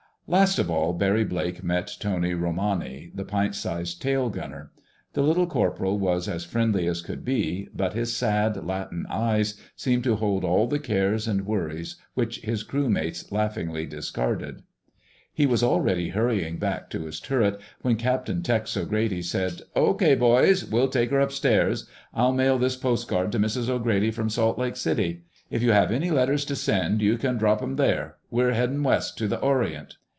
[0.27, 4.71] Last of all, Barry Blake met Tony Romani, the pint sized tail gunner.
[5.11, 10.05] The little corporal was as friendly as could be, but his sad, Latin eyes seemed
[10.05, 14.61] to hold all the cares and worries which his crew mates laughingly discarded.
[15.33, 20.63] He was already hurrying back to his turret when Captain Tex O'Grady said, "Okay, boys!
[20.65, 21.89] We'll take her upstairs!
[22.13, 23.67] I'll mail this postcard to Mrs.
[23.67, 25.23] O'Grady from Salt Lake City.
[25.49, 28.15] If you have any letters to send you can drop them there.
[28.29, 29.97] We're heading west to the Orient."